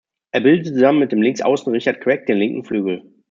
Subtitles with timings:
[0.31, 3.03] Er bildete zusammen mit dem Linksaußen Richard Queck den linken Flügel.